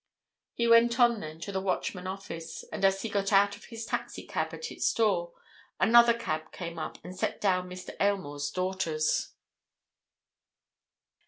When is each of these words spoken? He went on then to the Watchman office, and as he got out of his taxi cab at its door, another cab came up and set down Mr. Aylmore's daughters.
He 0.55 0.67
went 0.67 0.99
on 0.99 1.19
then 1.19 1.39
to 1.41 1.51
the 1.51 1.61
Watchman 1.61 2.07
office, 2.07 2.65
and 2.71 2.83
as 2.83 3.03
he 3.03 3.07
got 3.09 3.31
out 3.31 3.55
of 3.55 3.65
his 3.65 3.85
taxi 3.85 4.25
cab 4.25 4.51
at 4.51 4.71
its 4.71 4.91
door, 4.91 5.31
another 5.79 6.15
cab 6.17 6.51
came 6.51 6.79
up 6.79 6.97
and 7.03 7.15
set 7.15 7.39
down 7.39 7.69
Mr. 7.69 7.91
Aylmore's 7.99 8.49
daughters. 8.49 9.35